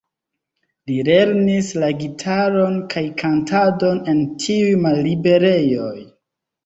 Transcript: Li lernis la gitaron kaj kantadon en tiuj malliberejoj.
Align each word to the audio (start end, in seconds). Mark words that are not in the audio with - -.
Li 0.91 0.95
lernis 1.09 1.67
la 1.83 1.89
gitaron 1.99 2.81
kaj 2.93 3.03
kantadon 3.25 4.03
en 4.15 4.25
tiuj 4.47 4.73
malliberejoj. 4.87 5.97